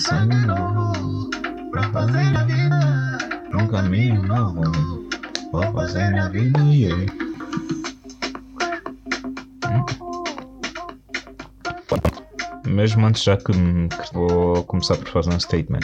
[0.00, 1.30] sonho novo.
[1.70, 3.18] Pra fazer a vida.
[3.54, 4.62] Um caminho novo.
[5.52, 6.60] Vou fazer minha vida.
[6.60, 7.12] Yeah.
[12.66, 15.80] Mesmo antes, já que, que vou começar por fazer um statement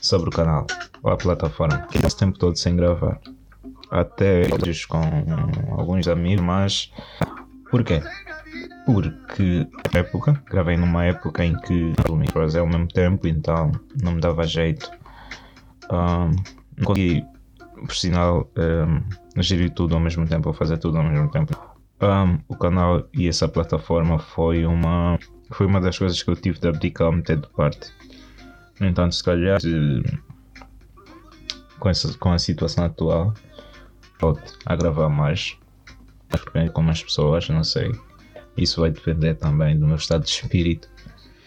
[0.00, 0.66] sobre o canal
[1.02, 3.20] ou a plataforma, que esse tempo todo sem gravar.
[3.90, 5.00] Até hoje com
[5.76, 6.92] alguns amigos, mas
[7.70, 8.02] por quê?
[8.84, 14.20] Porque época, gravei numa época em que me fazer ao mesmo tempo, então não me
[14.20, 14.90] dava jeito.
[15.90, 16.30] Um,
[16.76, 17.24] não consegui,
[17.74, 21.56] por sinal, um, gerir tudo ao mesmo tempo, fazer tudo ao mesmo tempo.
[22.00, 25.18] Um, o canal e essa plataforma foi uma,
[25.50, 27.90] foi uma das coisas que eu tive de abdicar, meter de parte.
[28.78, 30.02] No entanto, se calhar, se,
[31.78, 33.32] com, essa, com a situação atual,
[34.20, 35.58] volto a gravar mais
[36.72, 37.92] com mais pessoas, não sei.
[38.56, 40.88] Isso vai depender também do meu estado de espírito.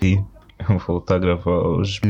[0.01, 0.21] E
[0.67, 2.01] eu volto a gravar hoje.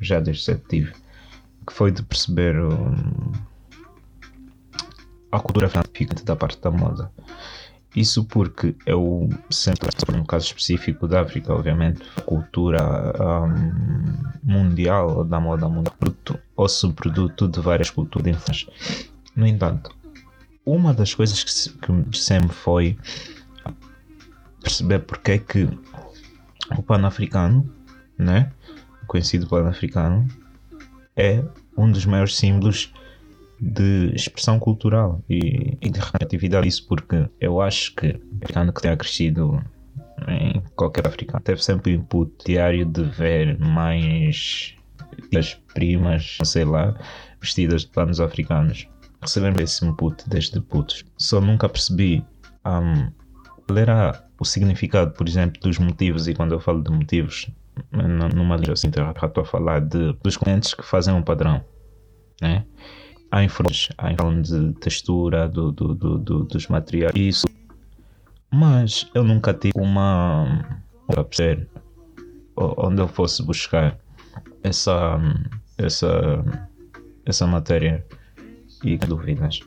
[0.00, 0.92] Já desde cedo tive.
[1.66, 3.32] Que foi de perceber um,
[5.30, 7.10] a cultura fanática da parte da moda.
[7.94, 12.80] Isso porque eu sempre, no caso específico da África, obviamente, cultura
[13.20, 18.66] um, mundial da moda mundial, produto ou subproduto de várias culturas.
[19.34, 19.94] No entanto,
[20.64, 22.96] uma das coisas que, que sempre foi
[24.62, 25.68] perceber porque é que
[26.76, 27.70] o pan-africano,
[28.18, 28.52] né,
[29.06, 30.26] conhecido pan-africano,
[31.16, 31.44] é
[31.76, 32.92] um dos maiores símbolos
[33.60, 36.68] de expressão cultural e, e de representatividade.
[36.68, 39.62] Isso porque eu acho que o africano que tenha crescido
[40.28, 44.74] em qualquer africano teve sempre o input diário de ver mais
[45.32, 46.94] das primas, sei lá,
[47.40, 48.88] vestidas de panos africanos.
[49.20, 51.04] Recebendo esse input desde putos.
[51.18, 52.24] Só nunca percebi
[52.64, 53.10] um,
[53.66, 56.26] qual era o significado, por exemplo, dos motivos.
[56.26, 57.48] E quando eu falo de motivos,
[57.92, 61.62] numa assim, estou a falar de, dos clientes que fazem um padrão.
[62.42, 62.64] Né?
[63.30, 67.46] há informações, há informações de textura do, do, do, do, dos materiais, isso.
[68.52, 70.80] Mas eu nunca tive uma.
[71.06, 71.68] para perceber
[72.56, 73.96] onde eu fosse buscar
[74.62, 75.18] essa,
[75.78, 76.44] essa,
[77.24, 78.04] essa matéria
[78.82, 79.60] e dúvidas.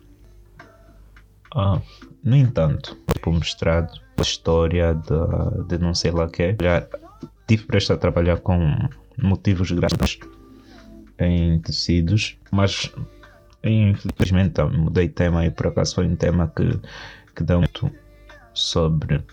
[1.56, 1.80] Ah,
[2.24, 6.88] no entanto, por mostrado história de, de não sei lá que já
[7.48, 8.60] tive prestes a trabalhar com
[9.18, 10.20] motivos gráficos
[11.20, 12.92] em tecidos, mas
[13.64, 16.80] Infelizmente mudei de tema e por acaso foi um tema que,
[17.34, 17.90] que dá muito
[18.54, 19.24] sobre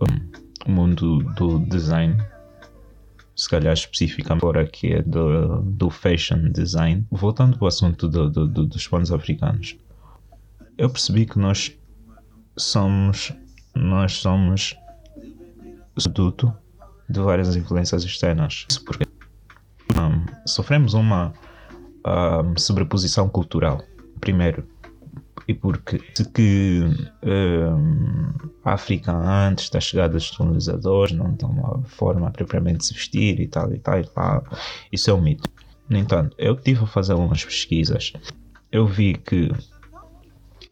[0.00, 2.16] um, o mundo do design.
[3.36, 7.06] Se calhar especificamente por aqui é do, do fashion design.
[7.10, 9.76] Voltando para o assunto do, do, do, dos panos africanos.
[10.76, 11.72] Eu percebi que nós
[12.56, 13.32] somos
[13.74, 14.76] nós somos
[15.94, 16.52] produto
[17.08, 18.66] de várias influências externas.
[18.70, 19.04] Isso porque
[19.96, 21.32] um, sofremos uma
[22.04, 23.82] a sobreposição cultural.
[24.20, 24.66] Primeiro,
[25.48, 25.98] e porque
[26.34, 26.82] que
[27.22, 28.32] um,
[28.64, 33.40] a África antes da chegada dos colonizadores não tem uma forma propriamente de se vestir
[33.40, 34.44] e tal e tal e tal.
[34.92, 35.50] Isso é um mito.
[35.88, 38.12] No entanto, eu tive a fazer algumas pesquisas.
[38.70, 39.50] Eu vi que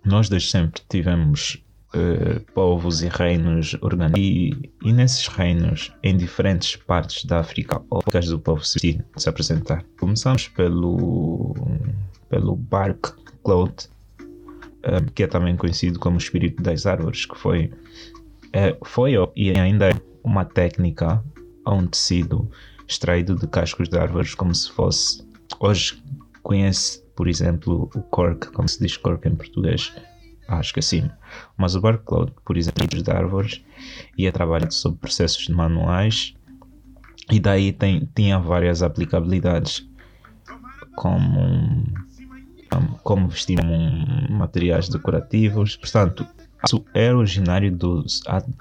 [0.05, 1.63] nós desde sempre tivemos
[1.95, 8.27] uh, povos e reinos organizados e, e, nesses reinos, em diferentes partes da África, épocas
[8.27, 9.85] do povo se, se apresentar.
[9.99, 11.55] Começamos pelo,
[12.29, 13.89] pelo Bark Cloth,
[14.19, 17.71] um, que é também conhecido como espírito das árvores, que foi,
[18.53, 21.23] é, foi e ainda é uma técnica
[21.65, 22.51] a um tecido
[22.87, 25.27] extraído de cascos de árvores, como se fosse.
[25.61, 26.03] Hoje
[26.43, 29.93] conhece, por exemplo, o cork, como se diz cork em português,
[30.49, 31.09] acho que assim.
[31.57, 33.63] Mas o Barcloud, por exemplo, de árvores,
[34.17, 36.35] ia trabalhar sobre processos manuais
[37.31, 39.87] e daí tem, tinha várias aplicabilidades,
[40.97, 41.85] como,
[43.03, 43.59] como vestir
[44.31, 45.77] materiais decorativos.
[45.77, 46.27] Portanto,
[46.65, 48.05] isso é originário do,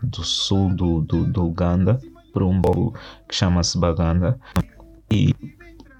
[0.03, 1.99] do sul do, do, do Uganda,
[2.33, 2.93] por um povo
[3.27, 4.37] que chama-se Baganda.
[5.09, 5.33] E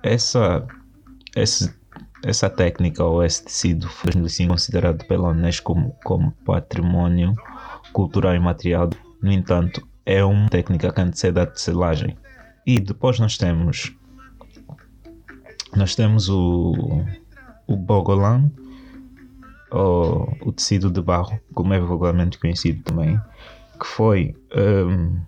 [0.03, 0.67] essa,
[1.35, 1.73] esse
[2.23, 7.33] essa técnica ou esse tecido foi assim, considerado pela Unesco como, como patrimônio
[7.93, 8.89] cultural e material.
[9.21, 12.17] No entanto, é uma técnica que antecede a tecelagem.
[12.65, 13.93] E depois nós temos
[15.75, 17.03] nós temos o,
[17.67, 18.49] o bogolan,
[19.69, 23.19] ou o tecido de barro, como é vulgarmente conhecido também,
[23.79, 25.19] que foi um,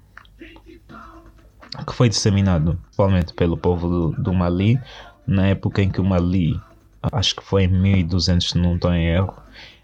[1.86, 4.80] que foi disseminado principalmente pelo povo do, do, Mali
[5.28, 6.60] na época em que o Mali,
[7.02, 9.36] acho que foi em 1200 se não estou em erro,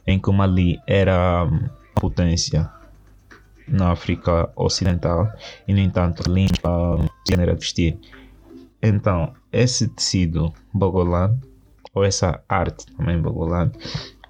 [0.05, 1.47] em que o Mali era
[1.95, 2.69] potência
[3.67, 5.31] na África Ocidental
[5.67, 7.97] e no entanto limpa de vestir.
[8.81, 11.39] Então, esse tecido bogolano,
[11.93, 13.71] ou essa arte também bogolano,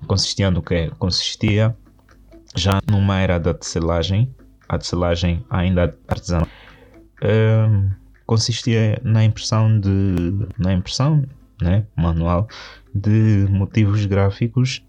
[0.07, 0.89] consistia no que?
[0.97, 1.75] Consistia
[2.55, 4.33] já numa era da tecelagem,
[4.69, 6.47] a tecelagem ainda artesanal,
[7.21, 7.89] um,
[8.25, 11.25] consistia na impressão de na impressão
[11.61, 12.47] né, manual
[12.93, 14.83] de motivos gráficos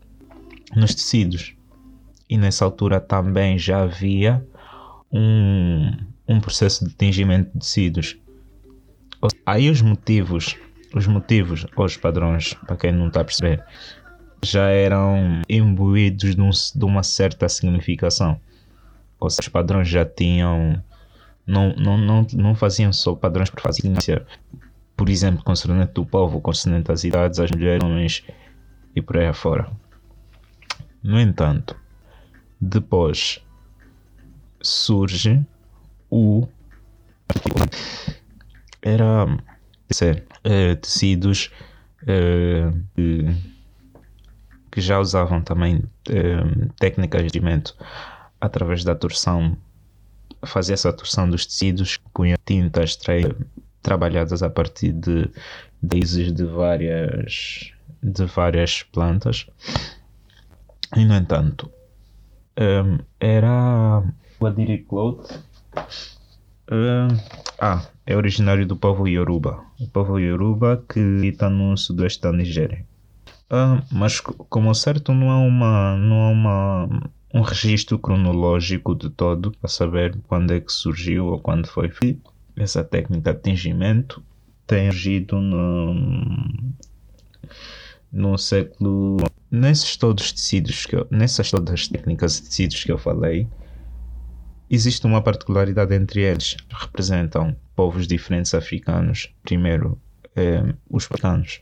[0.74, 1.54] nos tecidos.
[2.28, 4.44] E nessa altura também já havia
[5.12, 5.92] um,
[6.26, 8.16] um processo de tingimento de tecidos.
[9.44, 10.56] Aí os motivos
[10.94, 13.62] os motivos ou os padrões para quem não está a perceber
[14.42, 18.40] já eram imbuídos de, um, de uma certa significação.
[19.18, 20.82] Ou seja, os padrões já tinham
[21.46, 24.24] não, não, não, não faziam só padrões por fazer
[24.96, 28.25] por exemplo, concernente do povo, concernente às idades, às mulheres, homens
[28.94, 29.70] e por aí afora.
[31.02, 31.76] No entanto,
[32.60, 33.44] depois
[34.62, 35.44] surge
[36.10, 36.48] o
[38.82, 39.26] era
[39.88, 41.50] dizer, uh, tecidos
[42.02, 42.72] uh,
[44.70, 47.76] que já usavam também uh, técnicas de movimento
[48.40, 49.56] através da torção
[50.44, 52.96] fazer essa torção dos tecidos com tintas
[53.86, 55.30] trabalhadas a partir de
[55.80, 57.72] raízes de várias
[58.02, 59.46] de várias plantas.
[60.96, 61.70] E no entanto
[62.58, 64.02] um, era
[64.40, 65.30] o Adiri Cloth
[66.72, 67.08] um,
[67.60, 69.62] ah, é originário do povo Yoruba.
[69.78, 72.84] O povo Yoruba que está no sudoeste da Nigéria.
[73.48, 76.88] Um, mas como certo não há uma não há uma
[77.32, 82.35] um registro cronológico de todo para saber quando é que surgiu ou quando foi feito.
[82.56, 84.22] Essa técnica de tingimento
[84.66, 85.94] tem surgido no,
[88.10, 89.18] no século.
[89.50, 93.46] Nesses todos tecidos que eu, nessas todas as técnicas de tecidos que eu falei,
[94.70, 96.56] existe uma particularidade entre eles.
[96.70, 99.32] Representam povos diferentes africanos.
[99.42, 100.00] Primeiro,
[100.34, 101.60] eh, os africanos.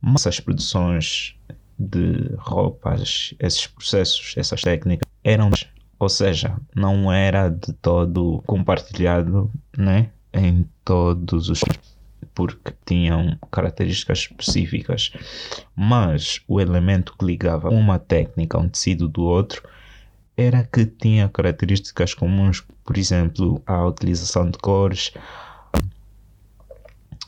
[0.00, 1.36] Mas as produções
[1.78, 5.50] de roupas, esses processos, essas técnicas eram,
[5.98, 11.62] ou seja, não era de todo compartilhado, né, em todos os
[12.34, 15.12] porque tinham características específicas,
[15.76, 19.62] mas o elemento que ligava uma técnica a um tecido do outro
[20.36, 25.12] era que tinha características comuns, por exemplo, a utilização de cores,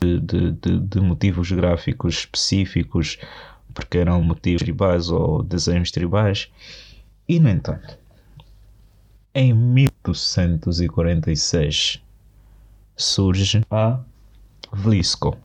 [0.01, 3.17] de, de, de, de motivos gráficos específicos,
[3.73, 6.51] porque eram motivos tribais ou desenhos tribais.
[7.29, 7.97] E, no entanto,
[9.37, 12.01] em 1846
[12.95, 13.99] surge a
[14.73, 15.37] Vlisco.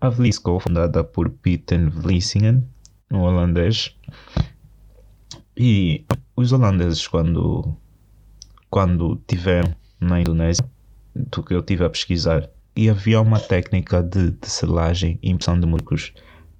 [0.00, 2.66] A Vlisco, fundada por Pieter Vlissingen,
[3.12, 3.94] um holandês,
[5.54, 7.76] e os holandeses, quando,
[8.70, 10.64] quando tiveram na Indonésia,
[11.14, 15.66] do que eu tive a pesquisar, e havia uma técnica de, selagem e impressão de
[15.66, 16.14] músicos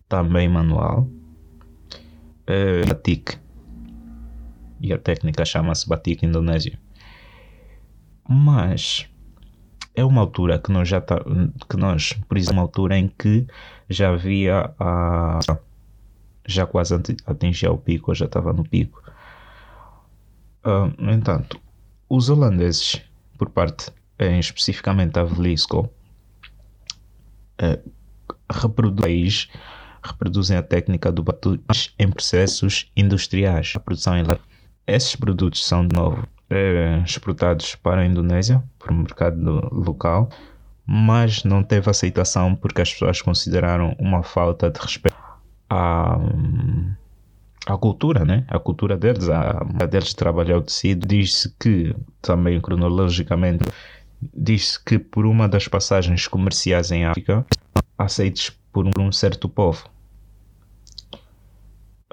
[0.07, 1.09] também manual,
[2.47, 3.39] é, batik.
[4.81, 6.79] E a técnica chama-se batik indonésio.
[8.29, 9.09] Mas
[9.95, 11.21] é uma altura que nós já tá,
[11.69, 13.47] que nós, por exemplo, uma altura em que
[13.89, 15.39] já havia a
[16.47, 16.95] já quase
[17.27, 19.03] atingia o pico, já estava no pico.
[20.65, 21.61] Uh, no entanto,
[22.09, 23.01] os holandeses,
[23.39, 25.89] por parte, em, especificamente a Velisco,
[27.63, 27.91] uh,
[28.51, 29.49] reproduz
[30.03, 31.61] reproduzem a técnica do batu
[31.99, 33.75] em processos industriais.
[33.77, 34.25] A produção em
[34.91, 40.29] Esses produtos são, de novo, é, exportados para a Indonésia, para o mercado local,
[40.85, 45.17] mas não teve aceitação porque as pessoas consideraram uma falta de respeito
[45.71, 46.19] à,
[47.67, 48.45] à cultura, né?
[48.49, 51.07] A cultura deles, a, a deles trabalhar o tecido.
[51.07, 53.65] Diz-se que, também cronologicamente,
[54.35, 57.47] diz-se que por uma das passagens comerciais em África,
[57.97, 59.89] aceitos por um certo povo.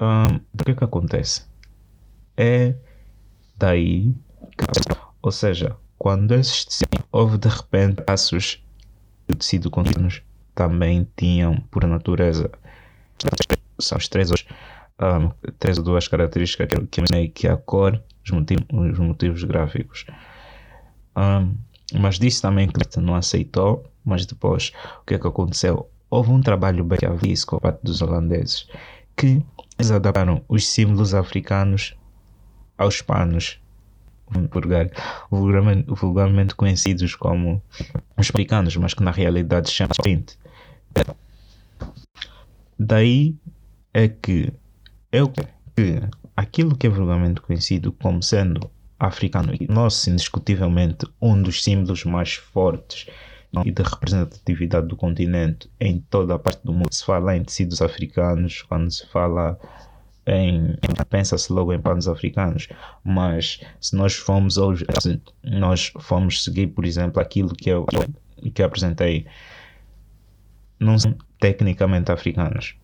[0.00, 1.48] Um, o que é que acontece?
[2.38, 2.74] É
[3.58, 4.14] daí
[5.20, 8.62] ou seja, quando esses tecidos, houve de repente passos
[9.28, 10.22] de tecido contínuos
[10.54, 12.50] também tinham por natureza
[13.78, 18.02] são os três, um, três ou duas características que eu mencionei que é a cor,
[18.24, 20.06] os motivos, os motivos gráficos.
[21.16, 21.54] Um,
[21.98, 23.84] mas disse também que não aceitou.
[24.04, 25.88] Mas depois, o que é que aconteceu?
[26.08, 28.66] Houve um trabalho bem aviso por parte dos holandeses
[29.16, 29.44] que
[29.78, 31.94] eles adaptaram os símbolos africanos
[32.78, 33.60] aos panos
[35.30, 37.62] vulgarmente, vulgarmente conhecidos como
[38.16, 40.38] os africanos, mas que na realidade chamam-se
[42.78, 43.34] Daí
[43.92, 44.52] é que
[45.10, 46.02] eu que
[46.36, 52.34] aquilo que é vulgarmente conhecido como sendo africano e nós indiscutivelmente um dos símbolos mais
[52.34, 53.06] fortes
[53.64, 56.92] e de representatividade do continente em toda a parte do mundo.
[56.92, 59.58] Se fala em tecidos africanos, quando se fala
[60.28, 60.76] em,
[61.08, 62.68] pensa-se logo em panos africanos,
[63.02, 67.86] mas se nós formos hoje, se nós formos seguir, por exemplo, aquilo que eu,
[68.54, 69.26] que eu apresentei,
[70.78, 72.76] não são tecnicamente africanos,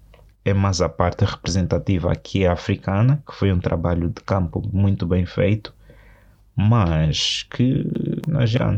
[0.44, 5.06] é mais a parte representativa que é africana, que foi um trabalho de campo muito
[5.06, 5.74] bem feito,
[6.56, 7.86] mas que
[8.26, 8.76] na geral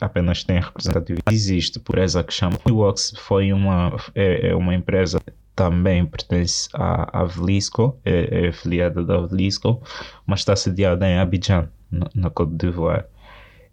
[0.00, 1.34] apenas tem representatividade.
[1.34, 5.20] Existe, por essa que chama Wilcox, foi uma, é, é uma empresa
[5.54, 9.82] também pertence à, à Velisco, é, é afiliada da Velisco,
[10.26, 13.04] mas está sediada em Abidjan, na, Côte d'Ivoire.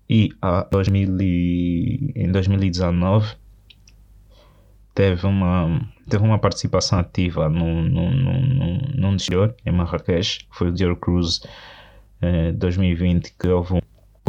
[0.10, 3.36] E a 2000 e, em 2019
[4.94, 10.72] teve uma, teve uma participação ativa num, num, num, num exterior, em Marrakech, foi o
[10.72, 11.42] Dior Cruise
[12.22, 13.82] eh, 2020, que houve um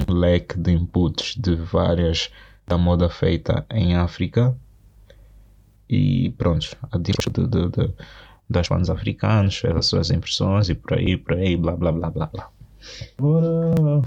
[0.09, 2.31] leque de inputs de várias
[2.67, 4.57] da moda feita em África
[5.89, 7.95] e pronto, a de, de, de,
[8.49, 12.11] das bandas africanos, fez as suas impressões e por aí, por aí, blá blá blá
[12.11, 12.49] blá blá.
[13.19, 14.03] Agora,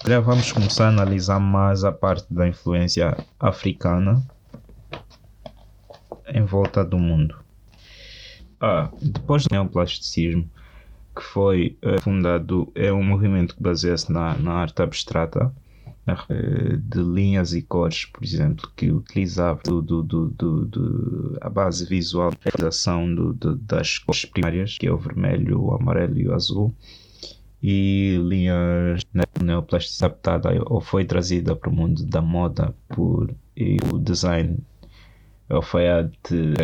[0.00, 4.22] agora vamos começar a analisar mais a parte da influência africana
[6.26, 7.36] em volta do mundo.
[8.60, 10.48] Ah, depois do neoplasticismo,
[11.14, 15.71] que foi uh, fundado, é um movimento que baseia-se na, na arte abstrata, eh,
[16.80, 22.32] de linhas e cores, por exemplo, que utilizava do, do, do, do a base visual
[22.32, 23.06] da realização
[23.60, 26.74] das cores primárias, que é o vermelho, o amarelo e o azul,
[27.62, 29.02] e linhas
[29.40, 33.32] neoplásticas adaptada ou foi trazida para o mundo da moda por
[33.92, 34.58] o design
[35.48, 36.56] alfaiate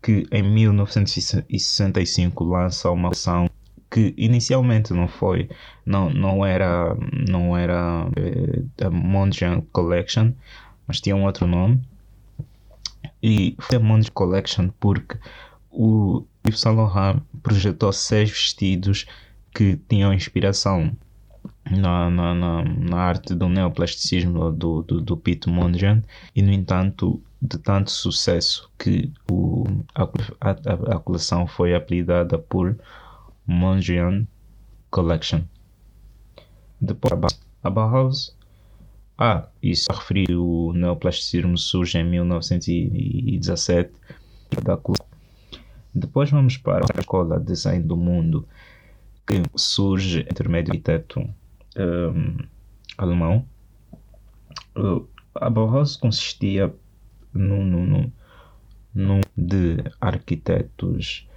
[0.00, 3.50] que em 1965 lança uma coleção
[3.92, 5.50] que inicialmente não foi,
[5.84, 6.96] não, não era,
[7.28, 10.32] não era uh, a Mondrian Collection,
[10.86, 11.78] mas tinha um outro nome.
[13.22, 15.18] E foi a Mondrian Collection porque
[15.70, 19.04] o Yves Saint Laurent projetou seis vestidos
[19.54, 20.90] que tinham inspiração
[21.70, 26.02] na, na, na, na arte do neoplasticismo do, do, do Pete Mondrian
[26.34, 30.04] e no entanto de tanto sucesso que o, a,
[30.40, 32.76] a, a coleção foi apelidada por
[33.46, 34.26] Mondrian
[34.90, 35.42] Collection.
[36.80, 38.36] Depois, a Bauhaus.
[39.16, 43.92] Ah, isso a referir o neoplasticismo surge em 1917.
[45.94, 48.48] Depois vamos para a escola de design do mundo
[49.26, 51.20] que surge entre o arquiteto
[51.76, 52.36] um,
[52.98, 53.46] alemão.
[55.34, 56.74] A Bauhaus consistia
[57.32, 58.12] num, num,
[58.94, 61.28] num de arquitetos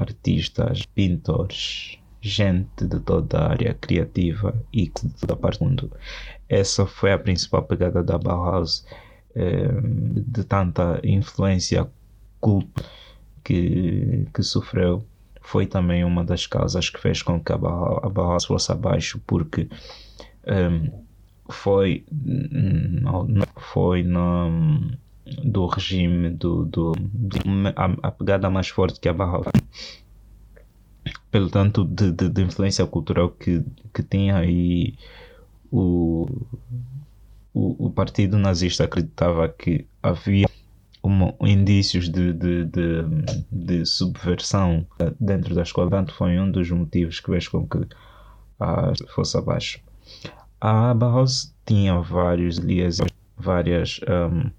[0.00, 5.90] artistas, pintores, gente de toda a área criativa e de toda a parte do mundo.
[6.48, 8.84] Essa foi a principal pegada da Bauhaus,
[9.30, 11.88] uh, de tanta influência
[12.40, 12.82] culpa
[13.44, 15.04] que, que sofreu.
[15.42, 19.68] Foi também uma das causas que fez com que a Bauhaus, fosse abaixo, porque
[20.44, 20.90] eh,
[21.48, 22.04] foi,
[23.56, 24.48] foi na
[25.26, 26.92] do regime do, do
[27.76, 29.40] a, a, pegada mais forte que a Barra
[31.30, 33.62] pelo tanto de, de, de, influência cultural que,
[33.94, 34.94] que tinha e
[35.70, 36.26] o,
[37.54, 40.48] o, o, partido nazista acreditava que havia
[41.02, 43.04] uma, indícios de, de, de,
[43.50, 44.86] de, subversão
[45.18, 47.86] dentro da escola, portanto foi um dos motivos que fez com que
[48.58, 49.80] a fosse abaixo.
[50.60, 52.58] A Bauhaus tinha vários
[53.38, 54.50] várias um,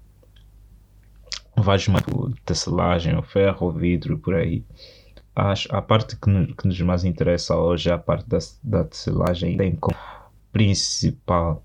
[1.62, 4.64] vários materiais, tecelagem, o ferro, o vidro por aí.
[5.34, 9.56] Acho, a parte que que nos mais interessa hoje é a parte da, da tecelagem.
[9.56, 9.96] Tem como
[10.52, 11.64] principal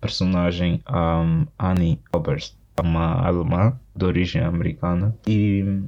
[0.00, 5.14] personagem um, Annie Oberst, uma alemã de origem americana.
[5.26, 5.82] E.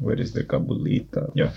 [0.00, 1.30] Where is the cabulita?
[1.36, 1.54] Yeah.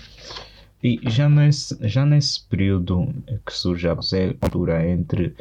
[0.82, 3.08] E já nesse, já nesse período
[3.46, 3.96] que surge a
[4.38, 5.34] cultura entre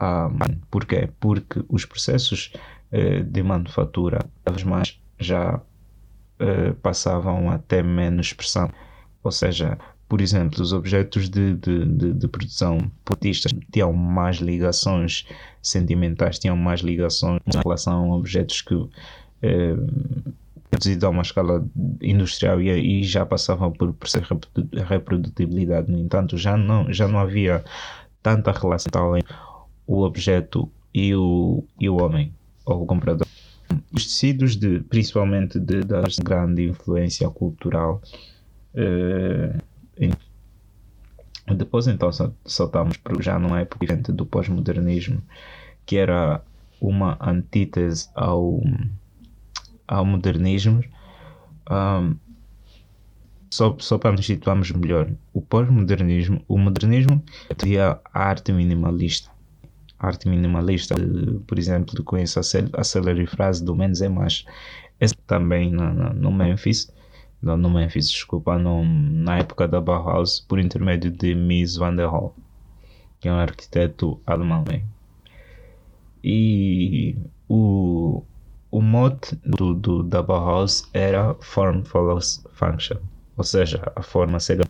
[0.00, 1.08] um, porquê?
[1.20, 2.52] Porque os processos
[2.92, 8.70] uh, de manufatura cada vez mais já uh, passavam a ter menos pressão.
[9.22, 15.26] Ou seja, por exemplo, os objetos de, de, de, de produção portistas tinham mais ligações
[15.62, 18.74] sentimentais, tinham mais ligações em relação a objetos que
[19.42, 19.74] eh,
[20.70, 21.66] produzidos a uma escala
[22.02, 25.90] industrial e, e já passavam por processo de reprodutibilidade.
[25.90, 27.64] No entanto, já não, já não havia
[28.22, 29.34] tanta relação entre
[29.86, 32.32] o objeto e o, e o homem,
[32.64, 33.26] ou o comprador.
[33.92, 38.00] Os tecidos, de, principalmente de, da grande influência cultural,
[38.74, 39.58] eh,
[41.52, 42.10] depois então
[42.46, 45.22] saltamos para já numa época diferente do pós-modernismo,
[45.84, 46.42] que era
[46.80, 48.62] uma antítese ao,
[49.86, 50.82] ao modernismo.
[51.70, 52.16] Um,
[53.50, 57.22] só, só para nos situarmos melhor, o pós-modernismo, o modernismo
[57.56, 59.30] teria a arte minimalista.
[60.04, 60.94] A arte minimalista,
[61.46, 62.42] por exemplo, conheço a,
[62.78, 64.44] a célere frase do menos é mais.
[65.00, 66.92] Essa também no Memphis,
[67.40, 72.06] não, no Memphis, desculpa, no, na época da Bauhaus, por intermédio de Mies van der
[72.06, 72.32] Rohe,
[73.18, 74.62] que é um arquiteto alemão.
[74.68, 74.82] Né?
[76.22, 77.16] E
[77.48, 78.22] o,
[78.70, 82.98] o mote do, do, da Bauhaus era Form follows Function,
[83.38, 84.64] ou seja, a forma segue.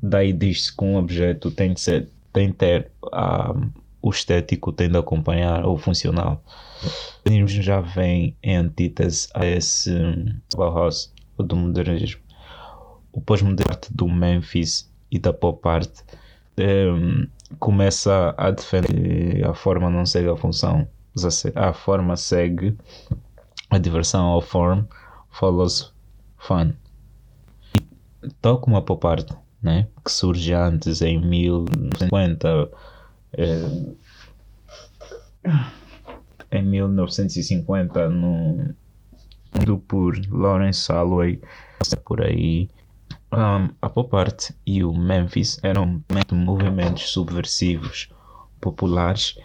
[0.00, 4.90] Daí diz-se que um objeto tem de ser, tem de ter um, o estético tem
[4.90, 6.44] de acompanhar o funcional.
[7.26, 9.90] O já vem em antítese a esse
[10.54, 12.20] Bauhaus do modernismo.
[13.10, 15.90] O pós-moderno do Memphis e da pop art
[16.58, 17.26] um,
[17.58, 20.86] começa a defender a forma não segue a função,
[21.54, 22.76] a forma segue
[23.70, 24.82] a diversão ao form
[25.30, 25.94] follows
[26.36, 26.74] fun.
[28.42, 29.30] Tal como a pop art,
[29.62, 32.68] né, que surge antes em 1950, eh,
[36.50, 38.74] em 1950 no
[39.64, 41.40] do por Lawrence Holloway,
[42.04, 42.68] por aí.
[43.32, 48.08] Um, a pop art e o Memphis eram movimentos subversivos
[48.60, 49.36] populares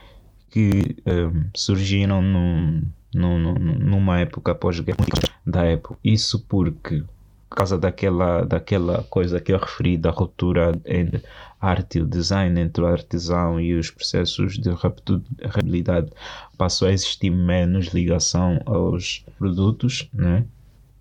[0.50, 4.98] que um, surgiram num, num, numa época pós-guerra
[5.46, 5.98] da época.
[6.04, 7.04] Isso porque
[7.50, 11.24] por causa daquela, daquela coisa que eu referi, da ruptura entre
[11.60, 16.12] arte e o design, entre o artesão e os processos de reputabilidade,
[16.58, 20.46] passou a existir menos ligação aos produtos, né?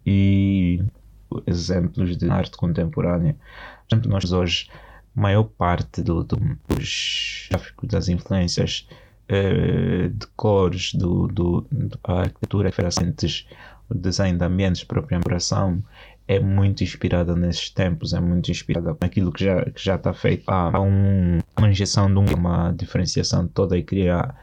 [0.04, 0.82] E
[1.46, 3.36] exemplos de arte contemporânea.
[3.88, 4.68] Por exemplo, nós hoje,
[5.14, 6.36] maior parte do, do,
[6.68, 8.88] dos gráficos, das influências
[9.28, 13.46] eh, de cores, do, do, da arquitetura referentes,
[13.88, 15.82] o design de ambientes, própria operação,
[16.28, 20.44] é muito inspirada nesses tempos, é muito inspirada naquilo que já que já está feito.
[20.46, 24.36] Há um, uma injeção de uma diferenciação toda e criar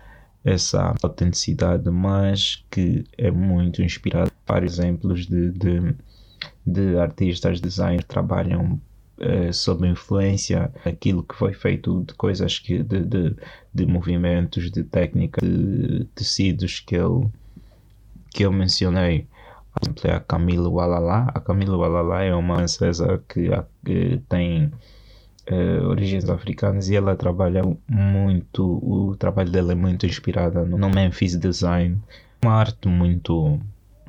[0.44, 4.32] essa autenticidade, mas que é muito inspirada.
[4.48, 5.96] Vários exemplos de, de,
[6.66, 8.80] de artistas, designers que trabalham
[9.20, 13.36] eh, sob influência daquilo que foi feito de coisas que de, de,
[13.74, 17.32] de movimentos, de técnicas, de tecidos que eu
[18.32, 19.28] que eu mencionei
[19.76, 21.32] por exemplo, é a Camila Walala.
[21.34, 23.50] A Camila Walala é uma francesa que,
[23.86, 24.72] que tem
[25.52, 31.38] uh, origens africanas e ela trabalha muito, o trabalho dela é muito inspirado no Memphis
[31.38, 32.02] Design,
[32.42, 33.60] uma arte muito,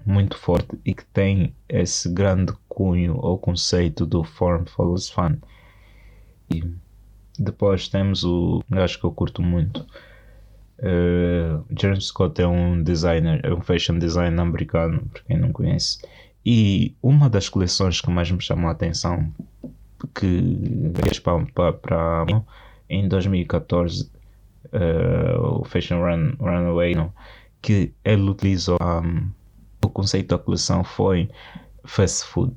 [0.04, 5.36] muito forte e que tem esse grande cunho ou conceito do Form Follows Fun.
[6.48, 6.62] E
[7.36, 9.84] depois temos o acho que eu curto muito
[10.78, 15.98] Uh, James Scott é um designer, é um fashion designer americano, para quem não conhece.
[16.44, 19.32] E uma das coleções que mais me chamou a atenção,
[20.14, 22.26] que fez para,
[22.88, 24.08] em 2014, uh,
[24.72, 27.12] eh, o Fashion Run, Runaway, não,
[27.60, 29.28] que ele utilizou um,
[29.84, 31.28] o conceito da coleção foi
[31.84, 32.54] fast food.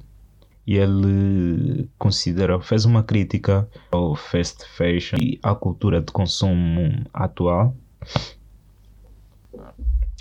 [0.67, 7.75] E ele considerou, fez uma crítica ao fast fashion e à cultura de consumo atual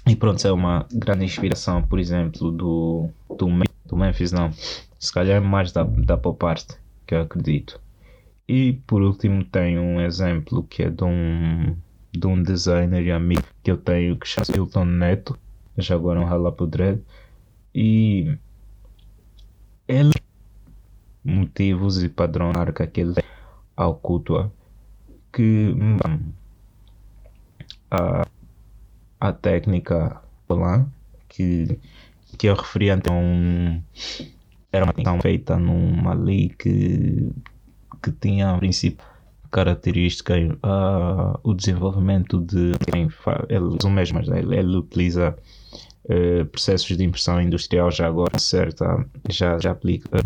[0.07, 3.49] e pronto, é uma grande inspiração, por exemplo, do, do,
[3.87, 4.51] do Memphis, não.
[4.99, 6.67] Se calhar mais da, da pop art,
[7.07, 7.81] que eu acredito.
[8.49, 11.77] E por último, tem um exemplo que é de um,
[12.13, 15.39] de um designer e amigo que eu tenho que chama Hilton Neto.
[15.77, 17.03] Já agora um rala pro Dread.
[17.75, 18.37] E
[19.87, 20.15] ele
[21.23, 23.23] motivos e padrão marca que ele
[23.77, 24.51] ao culto
[25.33, 25.75] que
[27.91, 28.27] a
[29.21, 30.87] a técnica lá,
[31.29, 31.79] que,
[32.37, 33.83] que eu referi antes, um,
[34.73, 37.31] era uma técnica feita numa lei que,
[38.03, 39.05] que tinha, a princípio,
[39.51, 42.73] característica uh, o desenvolvimento de
[43.49, 45.37] ele, o mesmo, ele, ele utiliza
[46.05, 50.21] uh, processos de impressão industrial já agora certa já, já aplica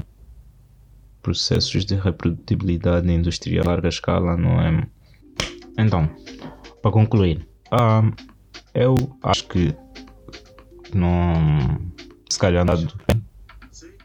[1.23, 4.89] processos de reprodutibilidade industrial a larga escala, não é?
[5.79, 6.11] Então,
[6.83, 8.13] para concluir, um,
[8.75, 9.75] eu acho que
[10.95, 11.81] não
[12.29, 12.93] se calhar dado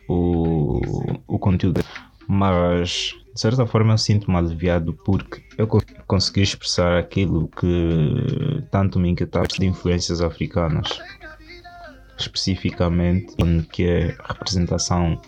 [0.07, 0.81] o,
[1.27, 1.81] o conteúdo,
[2.27, 5.67] mas de certa forma eu sinto-me aliviado porque eu
[6.07, 10.99] consegui expressar aquilo que tanto me inquietava de influências africanas,
[12.17, 13.35] especificamente
[13.71, 15.21] que é representação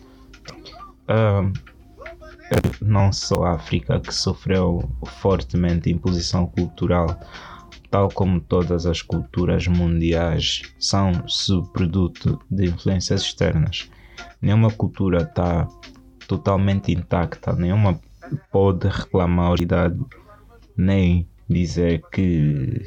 [2.82, 4.90] não só a África que sofreu
[5.22, 7.20] fortemente imposição cultural,
[7.90, 13.90] tal como todas as culturas mundiais são subproduto de influências externas.
[14.42, 15.68] Nenhuma cultura está
[16.28, 18.00] totalmente intacta, nenhuma
[18.52, 20.00] pode reclamar a idade
[20.78, 22.82] nem dizer que,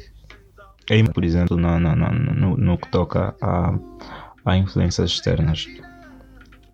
[1.13, 3.77] por exemplo, no, no, no, no que toca a,
[4.45, 5.67] a influências externas.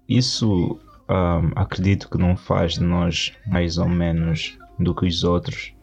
[0.08, 5.74] Isso um, acredito que não faz de nós mais ou menos do que os outros.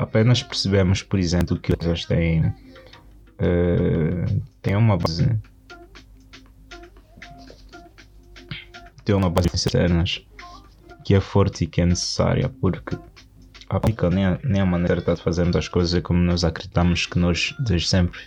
[0.00, 5.38] Apenas percebemos, por exemplo, que eles têm, uh, têm uma base.
[9.04, 10.24] Tem uma base externas
[11.04, 12.96] que é forte e que é necessária, porque
[13.68, 17.04] a única nem a, nem a maneira de fazermos as coisas é como nós acreditamos
[17.04, 18.20] que nós desde sempre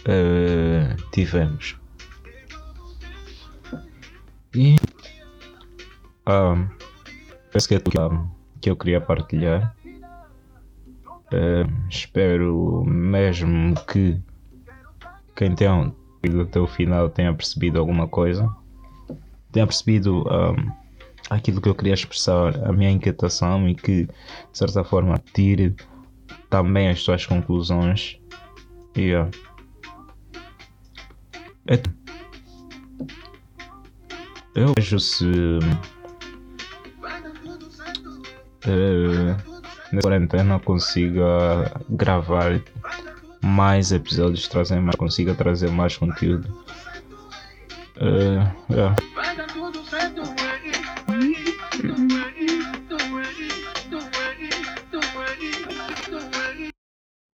[0.00, 1.74] uh, tivemos.
[4.54, 4.76] E
[6.28, 6.68] um,
[7.50, 9.74] penso que é tudo que eu queria partilhar.
[11.32, 14.18] Uh, espero mesmo que
[15.36, 18.48] quem tenha ido até o final tenha percebido alguma coisa.
[19.52, 20.72] Tenha percebido um,
[21.30, 24.12] aquilo que eu queria expressar, a minha inquietação e que de
[24.52, 25.76] certa forma tire
[26.48, 28.18] também as suas conclusões.
[28.96, 29.30] Yeah.
[31.68, 31.76] é
[34.58, 35.24] eu vejo se.
[38.66, 39.47] Uh,
[39.92, 42.60] nessa quarentena consiga gravar
[43.40, 46.48] mais episódios, trazer mais, consiga trazer mais conteúdo.
[47.96, 48.94] Uh, yeah.